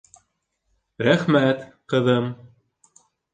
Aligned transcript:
—Рәхмәт, 1.07 1.61
ҡыҙым. 1.95 2.31